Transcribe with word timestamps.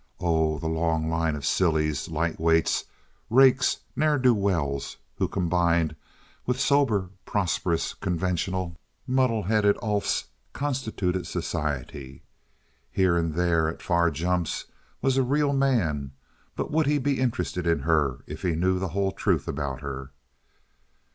Oh, 0.19 0.57
the 0.57 0.65
long 0.65 1.11
line 1.11 1.35
of 1.35 1.45
sillies, 1.45 2.09
light 2.09 2.39
weights, 2.39 2.85
rakes, 3.29 3.77
ne'er 3.95 4.17
do 4.17 4.33
wells, 4.33 4.97
who, 5.19 5.27
combined 5.27 5.95
with 6.47 6.59
sober, 6.59 7.11
prosperous, 7.23 7.93
conventional, 7.93 8.77
muddle 9.05 9.43
headed 9.43 9.75
oofs, 9.75 10.23
constituted 10.53 11.27
society. 11.27 12.23
Here 12.89 13.15
and 13.15 13.35
there, 13.35 13.69
at 13.69 13.83
far 13.83 14.09
jumps, 14.09 14.65
was 15.03 15.17
a 15.17 15.21
real 15.21 15.53
man, 15.53 16.13
but 16.55 16.71
would 16.71 16.87
he 16.87 16.97
be 16.97 17.19
interested 17.19 17.67
in 17.67 17.81
her 17.81 18.23
if 18.25 18.41
he 18.41 18.55
knew 18.55 18.79
the 18.79 18.87
whole 18.97 19.11
truth 19.11 19.47
about 19.47 19.81
her? 19.81 20.09